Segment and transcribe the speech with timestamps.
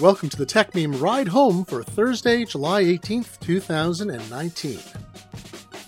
[0.00, 4.80] Welcome to the Techmeme Ride Home for Thursday, July 18th, 2019.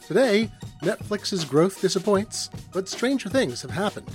[0.06, 0.48] Today,
[0.80, 4.09] Netflix's growth disappoints, but stranger things have happened.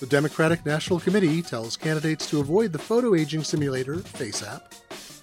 [0.00, 4.60] The Democratic National Committee tells candidates to avoid the photo aging simulator, FaceApp.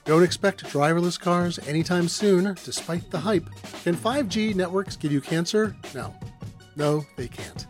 [0.06, 3.48] Don't expect driverless cars anytime soon, despite the hype.
[3.84, 5.76] Can 5G networks give you cancer?
[5.94, 6.16] No.
[6.76, 7.68] No, they can't.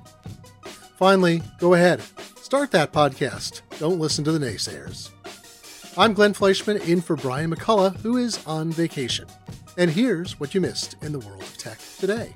[0.95, 2.01] Finally, go ahead.
[2.41, 3.62] Start that podcast.
[3.77, 5.10] Don't listen to the naysayers.
[5.98, 9.26] I'm Glenn Fleishman in for Brian McCullough, who is on vacation.
[9.76, 12.34] And here's what you missed in the world of tech today.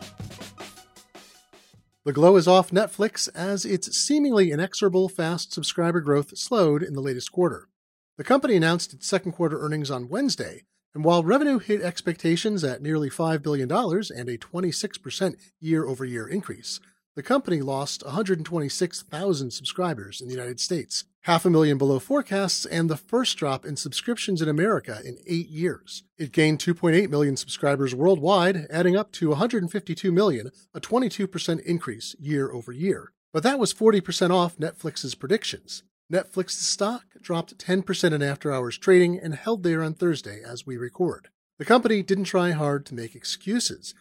[2.04, 7.02] The glow is off Netflix as its seemingly inexorable fast subscriber growth slowed in the
[7.02, 7.70] latest quarter.
[8.18, 12.82] The company announced its second quarter earnings on Wednesday, and while revenue hit expectations at
[12.82, 16.80] nearly $5 billion and a 26% year over year increase,
[17.16, 22.90] the company lost 126,000 subscribers in the United States, half a million below forecasts, and
[22.90, 26.04] the first drop in subscriptions in America in eight years.
[26.18, 32.52] It gained 2.8 million subscribers worldwide, adding up to 152 million, a 22% increase year
[32.52, 33.12] over year.
[33.32, 35.84] But that was 40% off Netflix's predictions.
[36.12, 40.78] Netflix's stock dropped 10% in after hours trading and held there on Thursday as we
[40.78, 41.30] record.
[41.58, 43.96] The company didn't try hard to make excuses.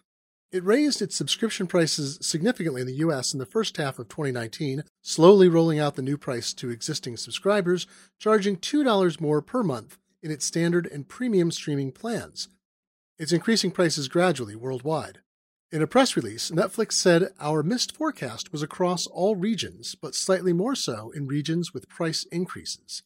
[0.52, 4.84] It raised its subscription prices significantly in the US in the first half of 2019,
[5.00, 7.86] slowly rolling out the new price to existing subscribers,
[8.18, 12.48] charging $2 more per month in its standard and premium streaming plans.
[13.18, 15.20] It's increasing prices gradually worldwide.
[15.70, 20.52] In a press release, Netflix said our missed forecast was across all regions, but slightly
[20.52, 23.02] more so in regions with price increases.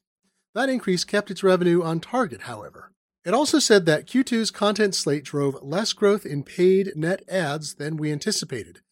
[0.52, 2.90] That increase kept its revenue on target, however.
[3.26, 7.96] It also said that Q2's content slate drove less growth in paid net adds than
[7.96, 8.82] we anticipated.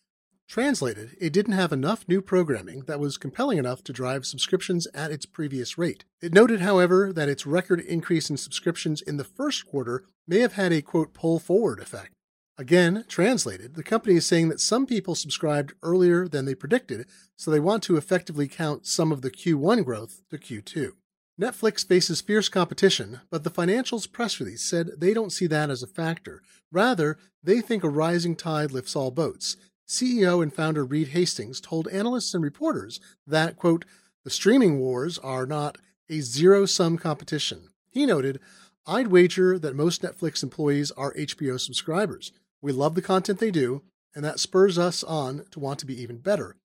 [0.49, 5.13] Translated, it didn't have enough new programming that was compelling enough to drive subscriptions at
[5.13, 6.05] its previous rate.
[6.21, 10.55] It noted, however, that its record increase in subscriptions in the first quarter may have
[10.55, 12.11] had a quote pull forward effect.
[12.59, 17.07] Again, translated, the company is saying that some people subscribed earlier than they predicted,
[17.37, 20.95] so they want to effectively count some of the Q1 growth to Q2.
[21.41, 25.83] Netflix faces fierce competition, but the financials press release said they don't see that as
[25.83, 26.43] a factor.
[26.71, 29.57] Rather, they think a rising tide lifts all boats.
[29.87, 33.85] CEO and founder Reed Hastings told analysts and reporters that, quote,
[34.23, 35.77] the streaming wars are not
[36.09, 37.69] a zero sum competition.
[37.91, 38.41] He noted,
[38.87, 42.33] I'd wager that most Netflix employees are HBO subscribers.
[42.63, 43.83] We love the content they do,
[44.15, 46.57] and that spurs us on to want to be even better.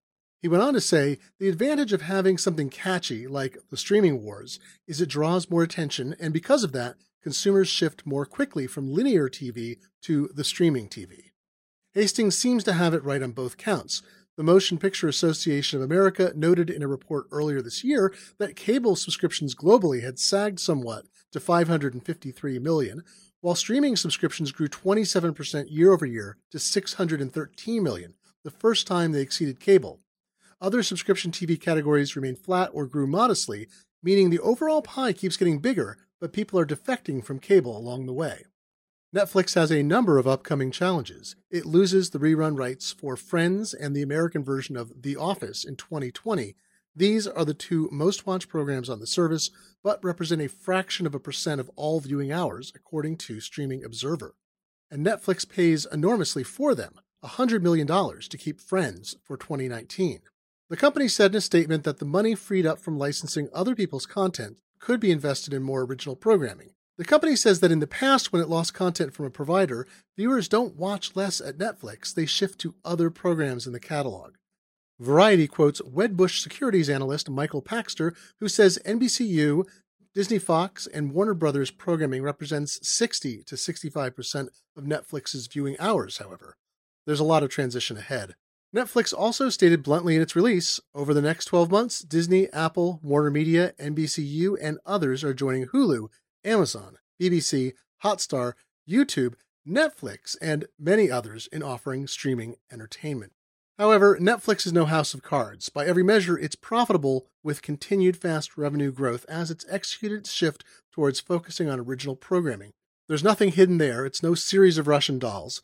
[0.42, 4.60] He went on to say the advantage of having something catchy like the streaming wars
[4.88, 9.28] is it draws more attention, and because of that, consumers shift more quickly from linear
[9.30, 11.32] TV to the streaming TV.
[11.94, 14.02] Hastings seems to have it right on both counts.
[14.38, 18.96] The Motion Picture Association of America noted in a report earlier this year that cable
[18.96, 23.04] subscriptions globally had sagged somewhat to 553 million,
[23.42, 28.14] while streaming subscriptions grew 27% year over year to 613 million,
[28.46, 30.00] the first time they exceeded cable.
[30.62, 33.68] Other subscription TV categories remain flat or grew modestly,
[34.04, 38.14] meaning the overall pie keeps getting bigger, but people are defecting from cable along the
[38.14, 38.44] way.
[39.16, 41.36] Netflix has a number of upcoming challenges.
[41.50, 45.78] It loses the rerun rights for Friends and the American version of The Office in
[45.78, 46.56] 2020.
[46.96, 51.16] These are the two most watched programs on the service, but represent a fraction of
[51.16, 54.36] a percent of all viewing hours, according to Streaming Observer.
[54.92, 60.20] And Netflix pays enormously for them $100 million to keep Friends for 2019.
[60.70, 64.06] The company said in a statement that the money freed up from licensing other people's
[64.06, 66.72] content could be invested in more original programming.
[67.00, 70.48] The company says that in the past, when it lost content from a provider, viewers
[70.48, 74.36] don't watch less at Netflix, they shift to other programs in the catalog.
[75.00, 79.66] Variety quotes Wedbush securities analyst Michael Pachter, who says NBCU,
[80.14, 86.58] Disney Fox, and Warner Brothers programming represents 60 to 65% of Netflix's viewing hours, however.
[87.08, 88.36] There's a lot of transition ahead.
[88.76, 93.32] Netflix also stated bluntly in its release over the next 12 months, Disney, Apple, Warner
[93.32, 96.10] Media, NBCU, and others are joining Hulu,
[96.46, 97.74] Amazon, BBC,
[98.04, 98.54] Hotstar,
[98.88, 99.34] YouTube,
[99.68, 103.34] Netflix, and many others in offering streaming entertainment.
[103.80, 105.70] However, Netflix is no house of cards.
[105.70, 110.64] By every measure, it's profitable with continued fast revenue growth as it's executed its shift
[110.92, 112.74] towards focusing on original programming.
[113.08, 114.06] There's nothing hidden there.
[114.06, 115.64] It's no series of Russian dolls.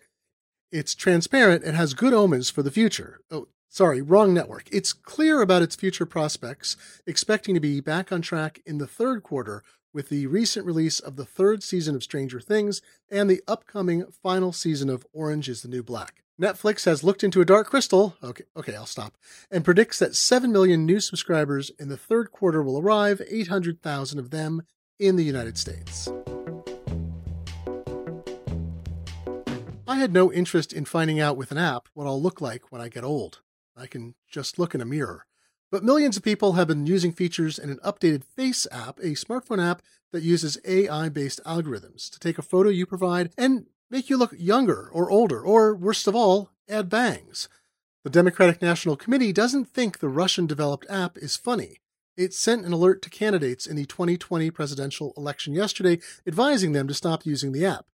[0.71, 3.19] It's transparent and has good omens for the future.
[3.31, 4.67] Oh, sorry, wrong network.
[4.71, 6.75] It's clear about its future prospects,
[7.05, 9.63] expecting to be back on track in the third quarter
[9.93, 14.51] with the recent release of the third season of Stranger Things and the upcoming final
[14.51, 16.23] season of Orange is the New Black.
[16.39, 19.15] Netflix has looked into a dark crystal, okay, okay, I'll stop,
[19.49, 24.31] and predicts that 7 million new subscribers in the third quarter will arrive, 800,000 of
[24.31, 24.63] them
[24.99, 26.09] in the United States.
[29.95, 32.81] I had no interest in finding out with an app what I'll look like when
[32.81, 33.39] I get old.
[33.77, 35.25] I can just look in a mirror.
[35.71, 39.81] But millions of people have been using features in an updated FaceApp, a smartphone app
[40.11, 44.33] that uses AI based algorithms to take a photo you provide and make you look
[44.37, 47.47] younger or older, or worst of all, add bangs.
[48.03, 51.79] The Democratic National Committee doesn't think the Russian developed app is funny.
[52.17, 56.93] It sent an alert to candidates in the 2020 presidential election yesterday advising them to
[56.93, 57.85] stop using the app.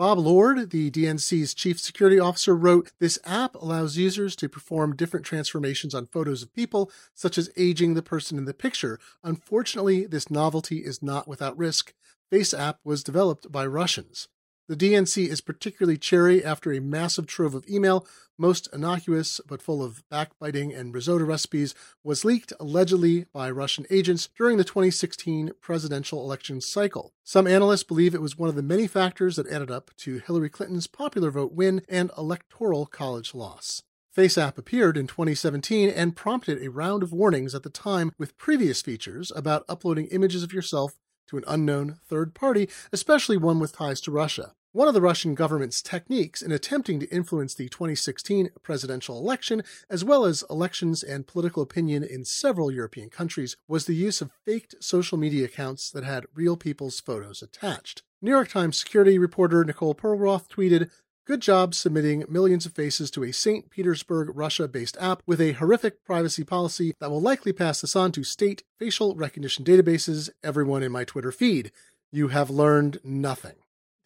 [0.00, 5.26] Bob Lord, the DNC's chief security officer, wrote This app allows users to perform different
[5.26, 8.98] transformations on photos of people, such as aging the person in the picture.
[9.22, 11.92] Unfortunately, this novelty is not without risk.
[12.32, 14.28] FaceApp was developed by Russians.
[14.70, 18.06] The DNC is particularly chary after a massive trove of email,
[18.38, 21.74] most innocuous but full of backbiting and risotto recipes,
[22.04, 27.12] was leaked allegedly by Russian agents during the 2016 presidential election cycle.
[27.24, 30.48] Some analysts believe it was one of the many factors that added up to Hillary
[30.48, 33.82] Clinton's popular vote win and electoral college loss.
[34.16, 38.82] FaceApp appeared in 2017 and prompted a round of warnings at the time with previous
[38.82, 40.94] features about uploading images of yourself
[41.26, 44.54] to an unknown third party, especially one with ties to Russia.
[44.72, 50.04] One of the Russian government's techniques in attempting to influence the 2016 presidential election, as
[50.04, 54.76] well as elections and political opinion in several European countries, was the use of faked
[54.78, 58.04] social media accounts that had real people's photos attached.
[58.22, 60.88] New York Times security reporter Nicole Perlroth tweeted,
[61.26, 63.70] Good job submitting millions of faces to a St.
[63.70, 68.12] Petersburg, Russia based app with a horrific privacy policy that will likely pass this on
[68.12, 71.72] to state facial recognition databases, everyone in my Twitter feed.
[72.12, 73.56] You have learned nothing.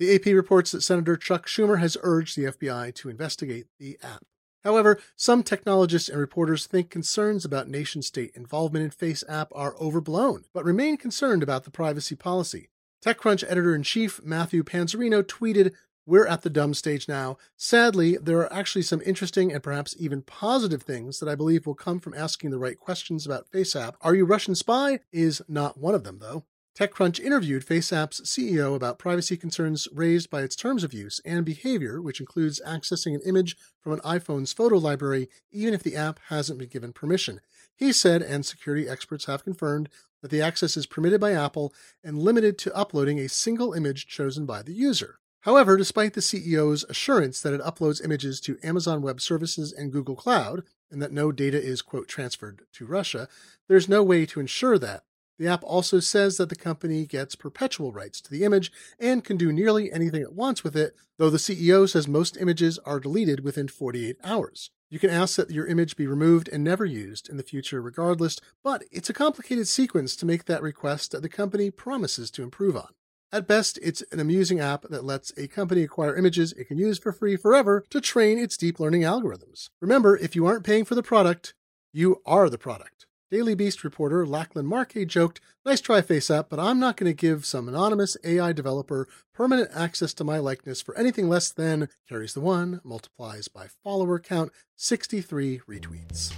[0.00, 4.24] The AP reports that Senator Chuck Schumer has urged the FBI to investigate the app.
[4.64, 10.46] However, some technologists and reporters think concerns about nation state involvement in FaceApp are overblown,
[10.52, 12.70] but remain concerned about the privacy policy.
[13.04, 15.74] TechCrunch editor in chief Matthew Panzarino tweeted,
[16.06, 17.36] We're at the dumb stage now.
[17.56, 21.74] Sadly, there are actually some interesting and perhaps even positive things that I believe will
[21.74, 23.94] come from asking the right questions about FaceApp.
[24.00, 25.00] Are you Russian spy?
[25.12, 26.44] Is not one of them, though.
[26.76, 32.02] TechCrunch interviewed FaceApp's CEO about privacy concerns raised by its terms of use and behavior,
[32.02, 36.58] which includes accessing an image from an iPhone's photo library even if the app hasn't
[36.58, 37.40] been given permission.
[37.76, 39.88] He said, and security experts have confirmed,
[40.20, 41.72] that the access is permitted by Apple
[42.02, 45.20] and limited to uploading a single image chosen by the user.
[45.42, 50.16] However, despite the CEO's assurance that it uploads images to Amazon Web Services and Google
[50.16, 53.28] Cloud, and that no data is, quote, transferred to Russia,
[53.68, 55.04] there's no way to ensure that.
[55.38, 58.70] The app also says that the company gets perpetual rights to the image
[59.00, 62.78] and can do nearly anything it wants with it, though the CEO says most images
[62.80, 64.70] are deleted within 48 hours.
[64.90, 68.38] You can ask that your image be removed and never used in the future regardless,
[68.62, 72.76] but it's a complicated sequence to make that request that the company promises to improve
[72.76, 72.90] on.
[73.32, 77.00] At best, it's an amusing app that lets a company acquire images it can use
[77.00, 79.70] for free forever to train its deep learning algorithms.
[79.80, 81.54] Remember, if you aren't paying for the product,
[81.92, 83.06] you are the product.
[83.34, 87.44] Daily Beast reporter Lachlan Markay joked, Nice try, FaceApp, but I'm not going to give
[87.44, 92.40] some anonymous AI developer permanent access to my likeness for anything less than carries the
[92.40, 96.32] one, multiplies by follower count, 63 retweets.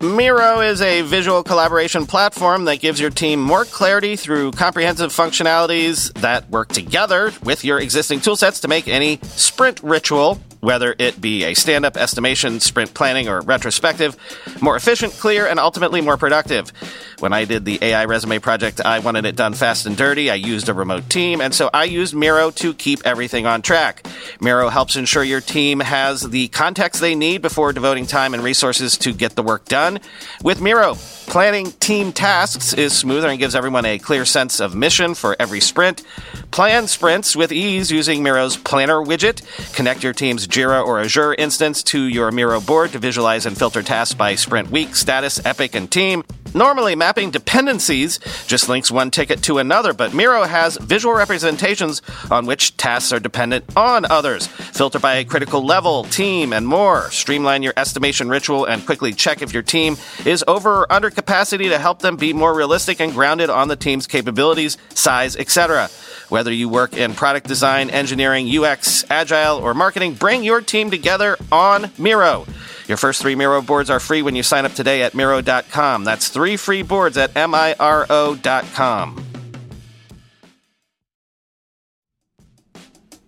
[0.00, 6.12] Miro is a visual collaboration platform that gives your team more clarity through comprehensive functionalities
[6.20, 11.44] that work together with your existing toolsets to make any sprint ritual whether it be
[11.44, 14.16] a stand up estimation, sprint planning, or retrospective,
[14.60, 16.72] more efficient, clear, and ultimately more productive.
[17.20, 20.30] When I did the AI resume project, I wanted it done fast and dirty.
[20.30, 24.06] I used a remote team, and so I used Miro to keep everything on track.
[24.40, 28.96] Miro helps ensure your team has the context they need before devoting time and resources
[28.98, 30.00] to get the work done.
[30.42, 30.94] With Miro,
[31.26, 35.60] planning team tasks is smoother and gives everyone a clear sense of mission for every
[35.60, 36.02] sprint.
[36.50, 39.42] Plan sprints with ease using Miro's Planner widget.
[39.74, 43.82] Connect your team's Jira or Azure instance to your Miro board to visualize and filter
[43.82, 46.22] tasks by sprint week, status, epic, and team.
[46.54, 52.46] Normally, mapping dependencies just links one ticket to another, but Miro has visual representations on
[52.46, 54.46] which tasks are dependent on others.
[54.46, 57.10] Filter by critical level, team, and more.
[57.10, 61.68] Streamline your estimation ritual and quickly check if your team is over or under capacity
[61.70, 65.88] to help them be more realistic and grounded on the team's capabilities, size, etc.
[66.28, 71.36] Whether you work in product design, engineering, UX, agile, or marketing, bring your team together
[71.50, 72.46] on Miro.
[72.86, 76.04] Your first three Miro boards are free when you sign up today at Miro.com.
[76.04, 79.24] That's three free boards at M-I-R-O.com.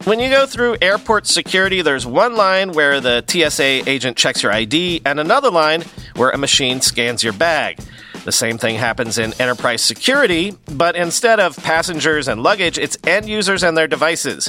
[0.04, 4.52] When you go through airport security, there's one line where the TSA agent checks your
[4.52, 5.82] ID and another line
[6.14, 7.80] where a machine scans your bag.
[8.25, 13.28] The same thing happens in enterprise security, but instead of passengers and luggage, it's end
[13.28, 14.49] users and their devices.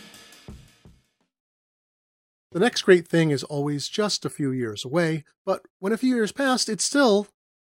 [2.51, 6.15] The next great thing is always just a few years away, but when a few
[6.15, 7.27] years pass, it's still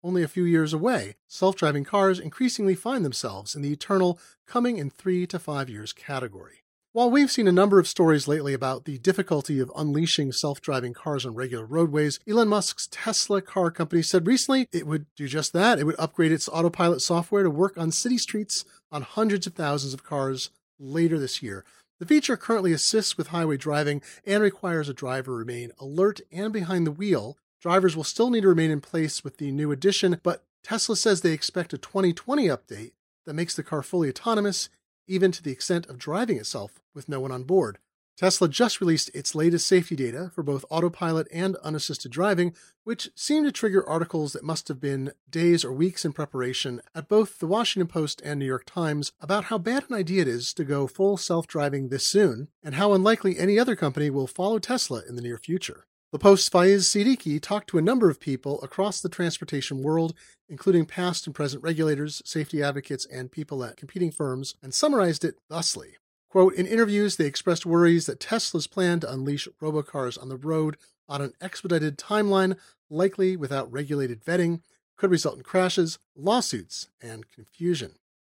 [0.05, 1.17] only a few years away.
[1.27, 5.95] Self driving cars increasingly find themselves in the eternal coming in three to five years
[5.95, 6.63] category.
[6.93, 10.93] While we've seen a number of stories lately about the difficulty of unleashing self driving
[10.93, 15.55] cars on regular roadways, Elon Musk's Tesla car company said recently it would do just
[15.55, 15.79] that.
[15.79, 19.95] It would upgrade its autopilot software to work on city streets on hundreds of thousands
[19.95, 21.65] of cars later this year.
[21.99, 26.87] The feature currently assists with highway driving and requires a driver remain alert and behind
[26.87, 27.39] the wheel.
[27.61, 31.21] Drivers will still need to remain in place with the new addition, but Tesla says
[31.21, 32.93] they expect a 2020 update
[33.25, 34.69] that makes the car fully autonomous,
[35.07, 37.79] even to the extent of driving itself with no one on board.
[38.17, 43.45] Tesla just released its latest safety data for both autopilot and unassisted driving, which seemed
[43.45, 47.47] to trigger articles that must have been days or weeks in preparation at both the
[47.47, 50.87] Washington Post and New York Times about how bad an idea it is to go
[50.87, 55.17] full self driving this soon, and how unlikely any other company will follow Tesla in
[55.17, 55.87] the near future.
[56.13, 60.15] The Post's Faiz Siddiqui talked to a number of people across the transportation world,
[60.49, 65.35] including past and present regulators, safety advocates, and people at competing firms, and summarized it
[65.51, 65.97] thusly.
[66.29, 70.77] Quote, in interviews, they expressed worries that Tesla's plan to unleash robocars on the road
[71.09, 72.57] on an expedited timeline,
[72.91, 74.61] likely without regulated vetting,
[74.97, 77.93] could result in crashes, lawsuits, and confusion.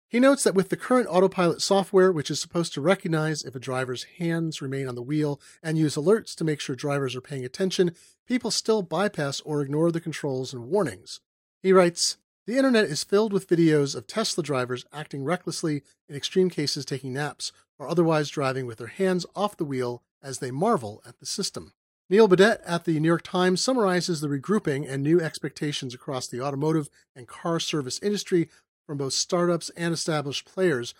[0.08, 3.60] He notes that with the current autopilot software, which is supposed to recognize if a
[3.60, 7.44] driver's hands remain on the wheel and use alerts to make sure drivers are paying
[7.44, 7.92] attention,
[8.26, 11.20] people still bypass or ignore the controls and warnings.
[11.62, 12.16] He writes,
[12.50, 17.12] the internet is filled with videos of Tesla drivers acting recklessly, in extreme cases taking
[17.12, 21.26] naps, or otherwise driving with their hands off the wheel as they marvel at the
[21.26, 21.72] system.
[22.08, 26.40] Neal Boudette at the New York Times summarizes the regrouping and new expectations across the
[26.40, 28.48] automotive and car service industry
[28.84, 30.92] from both startups and established players.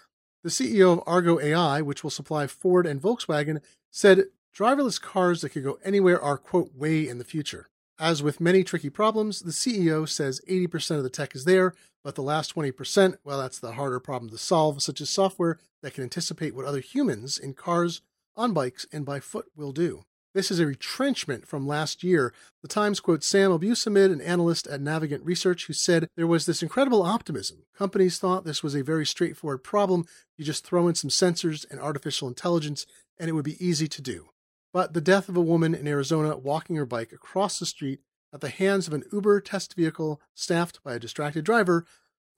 [0.45, 4.27] The CEO of Argo AI, which will supply Ford and Volkswagen, said
[4.57, 7.71] driverless cars that could go anywhere are, quote, way in the future.
[8.01, 12.15] As with many tricky problems, the CEO says 80% of the tech is there, but
[12.15, 16.05] the last 20%, well, that's the harder problem to solve, such as software that can
[16.05, 18.01] anticipate what other humans in cars,
[18.35, 20.05] on bikes, and by foot will do.
[20.33, 22.33] This is a retrenchment from last year.
[22.63, 26.63] The Times quotes Sam Abuelsamid, an analyst at Navigant Research, who said there was this
[26.63, 27.65] incredible optimism.
[27.77, 30.07] Companies thought this was a very straightforward problem.
[30.39, 32.87] You just throw in some sensors and artificial intelligence,
[33.19, 34.31] and it would be easy to do.
[34.73, 38.01] But the death of a woman in Arizona walking her bike across the street
[38.33, 41.85] at the hands of an Uber test vehicle staffed by a distracted driver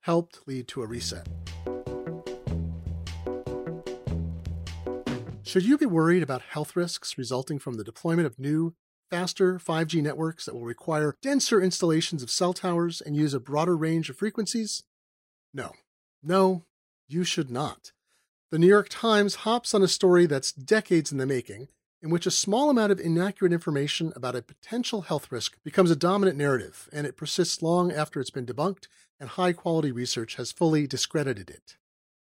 [0.01, 1.29] helped lead to a reset.
[5.45, 8.75] Should you be worried about health risks resulting from the deployment of new
[9.11, 13.77] faster 5G networks that will require denser installations of cell towers and use a broader
[13.77, 14.85] range of frequencies?
[15.53, 15.73] No.
[16.23, 16.65] No,
[17.07, 17.93] you should not.
[18.51, 21.69] The New York Times hops on a story that's decades in the making,
[22.03, 25.97] in which a small amount of inaccurate information about a potential health risk becomes a
[25.97, 28.89] dominant narrative, and it persists long after it's been debunked
[29.21, 31.77] and high quality research has fully discredited it.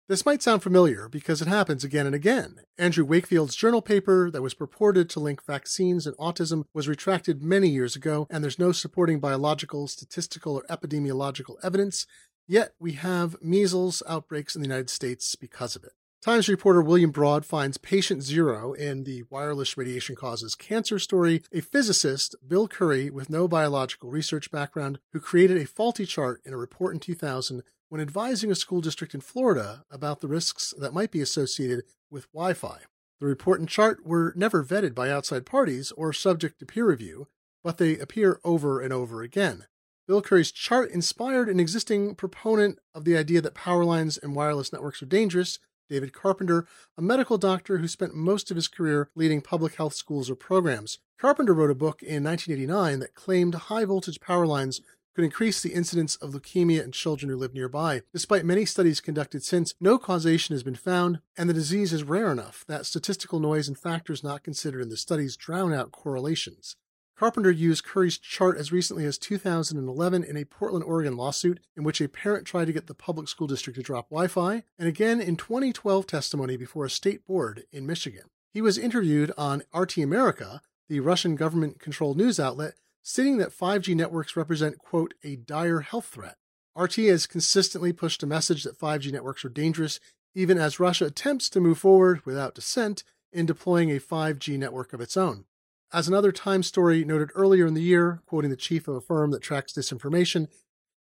[0.10, 2.56] This might sound familiar because it happens again and again.
[2.78, 7.70] Andrew Wakefield's journal paper that was purported to link vaccines and autism was retracted many
[7.70, 12.08] years ago, and there's no supporting biological, statistical, or epidemiological evidence,
[12.48, 15.94] yet we have measles outbreaks in the United States because of it.
[16.22, 21.62] Times reporter William Broad finds patient zero in the wireless radiation causes cancer story, a
[21.62, 26.58] physicist, Bill Curry, with no biological research background, who created a faulty chart in a
[26.58, 31.10] report in 2000 when advising a school district in Florida about the risks that might
[31.10, 32.80] be associated with Wi Fi.
[33.22, 37.30] The report and chart were never vetted by outside parties or subject to peer review,
[37.64, 39.68] but they appear over and over again.
[40.06, 44.74] Bill Curry's chart inspired an existing proponent of the idea that power lines and wireless
[44.74, 46.67] networks are dangerous, David Carpenter,
[46.98, 51.00] a medical doctor who spent most of his career leading public health schools or programs.
[51.17, 54.81] Carpenter wrote a book in 1989 that claimed high voltage power lines
[55.15, 58.03] could increase the incidence of leukemia in children who live nearby.
[58.13, 62.31] Despite many studies conducted since, no causation has been found, and the disease is rare
[62.31, 66.77] enough that statistical noise and factors not considered in the studies drown out correlations.
[67.20, 72.00] Carpenter used Curry's chart as recently as 2011 in a Portland, Oregon lawsuit in which
[72.00, 75.20] a parent tried to get the public school district to drop Wi Fi, and again
[75.20, 78.30] in 2012 testimony before a state board in Michigan.
[78.54, 83.98] He was interviewed on RT America, the Russian government controlled news outlet, stating that 5G
[83.98, 86.38] networks represent, quote, a dire health threat.
[86.74, 90.00] RT has consistently pushed a message that 5G networks are dangerous,
[90.34, 95.02] even as Russia attempts to move forward without dissent in deploying a 5G network of
[95.02, 95.44] its own.
[95.91, 99.31] As another Time story noted earlier in the year, quoting the chief of a firm
[99.31, 100.48] that tracks disinformation,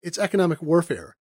[0.02, 1.18] it's economic warfare.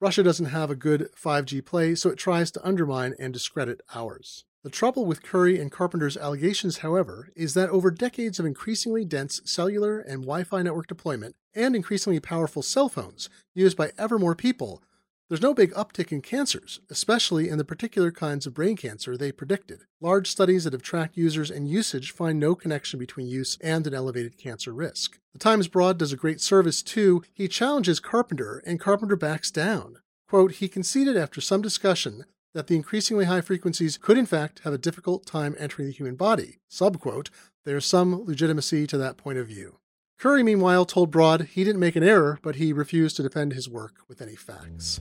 [0.00, 4.46] Russia doesn't have a good 5G play, so it tries to undermine and discredit ours.
[4.64, 9.42] The trouble with Curry and Carpenter's allegations, however, is that over decades of increasingly dense
[9.44, 14.34] cellular and Wi Fi network deployment and increasingly powerful cell phones used by ever more
[14.34, 14.82] people,
[15.30, 19.30] there's no big uptick in cancers, especially in the particular kinds of brain cancer they
[19.30, 19.82] predicted.
[20.00, 23.94] Large studies that have tracked users and usage find no connection between use and an
[23.94, 25.20] elevated cancer risk.
[25.32, 27.22] The Times Broad does a great service too.
[27.32, 29.98] He challenges Carpenter, and Carpenter backs down.
[30.28, 34.72] Quote, he conceded after some discussion that the increasingly high frequencies could in fact have
[34.72, 36.58] a difficult time entering the human body.
[36.68, 37.30] Subquote,
[37.64, 39.76] there's some legitimacy to that point of view.
[40.20, 43.70] Curry, meanwhile, told Broad he didn't make an error, but he refused to defend his
[43.70, 45.00] work with any facts.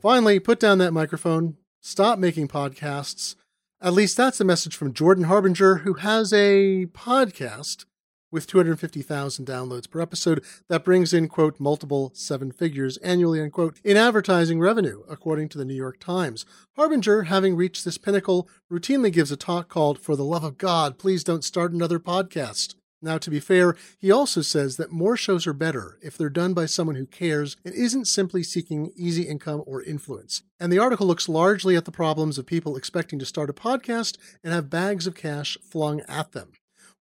[0.00, 3.34] Finally, put down that microphone, stop making podcasts.
[3.80, 7.86] At least that's a message from Jordan Harbinger, who has a podcast
[8.34, 10.44] with 250,000 downloads per episode.
[10.68, 15.64] That brings in, quote, multiple seven figures annually, unquote, in advertising revenue, according to the
[15.64, 16.44] New York Times.
[16.76, 20.98] Harbinger, having reached this pinnacle, routinely gives a talk called, For the Love of God,
[20.98, 22.74] Please Don't Start Another Podcast.
[23.00, 26.54] Now, to be fair, he also says that more shows are better if they're done
[26.54, 30.42] by someone who cares and isn't simply seeking easy income or influence.
[30.58, 34.16] And the article looks largely at the problems of people expecting to start a podcast
[34.42, 36.52] and have bags of cash flung at them.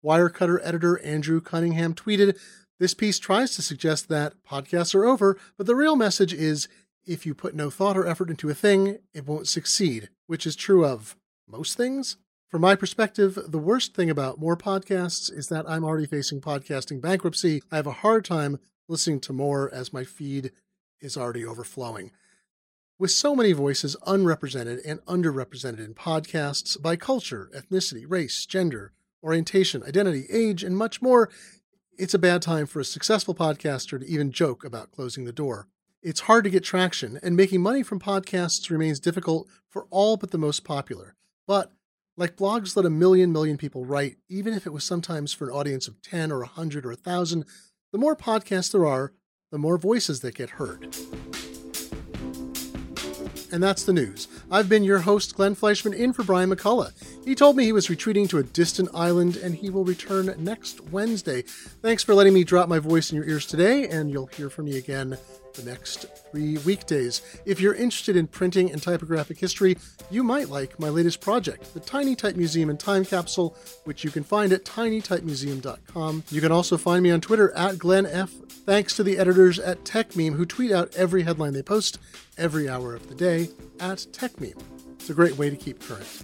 [0.03, 2.37] Wirecutter editor Andrew Cunningham tweeted,
[2.79, 6.67] This piece tries to suggest that podcasts are over, but the real message is
[7.05, 10.55] if you put no thought or effort into a thing, it won't succeed, which is
[10.55, 11.15] true of
[11.47, 12.17] most things.
[12.49, 17.01] From my perspective, the worst thing about more podcasts is that I'm already facing podcasting
[17.01, 17.61] bankruptcy.
[17.71, 20.51] I have a hard time listening to more as my feed
[21.01, 22.11] is already overflowing.
[22.99, 29.83] With so many voices unrepresented and underrepresented in podcasts by culture, ethnicity, race, gender, orientation,
[29.83, 31.29] identity, age, and much more,
[31.97, 35.67] it's a bad time for a successful podcaster to even joke about closing the door.
[36.01, 40.31] It's hard to get traction, and making money from podcasts remains difficult for all but
[40.31, 41.15] the most popular.
[41.47, 41.71] But
[42.17, 45.55] like blogs let a million million people write, even if it was sometimes for an
[45.55, 47.45] audience of 10 or 100 or 1,000,
[47.91, 49.13] the more podcasts there are,
[49.51, 50.95] the more voices that get heard.
[53.53, 54.27] And that's the news.
[54.49, 56.91] I've been your host, Glenn Fleishman, in for Brian McCullough.
[57.23, 60.81] He told me he was retreating to a distant island and he will return next
[60.89, 61.43] Wednesday.
[61.43, 64.65] Thanks for letting me drop my voice in your ears today, and you'll hear from
[64.65, 65.19] me again
[65.53, 67.21] the next three weekdays.
[67.45, 69.77] If you're interested in printing and typographic history,
[70.09, 74.11] you might like my latest project, the Tiny Type Museum and Time Capsule, which you
[74.11, 76.23] can find at tinytypemuseum.com.
[76.29, 78.31] You can also find me on Twitter at Glenn F.
[78.65, 81.99] Thanks to the editors at TechMeme who tweet out every headline they post
[82.37, 84.61] every hour of the day at TechMeme.
[84.93, 86.23] It's a great way to keep current.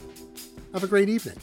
[0.73, 1.37] Have a great evening.